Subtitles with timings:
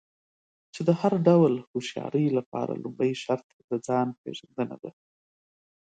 [0.73, 4.91] چې د هر ډول هوښيارۍ لپاره لومړی شرط د ځان پېژندنه ده.